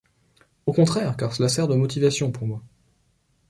[0.65, 2.63] Au contraire, car cela sert de motivation pour moi.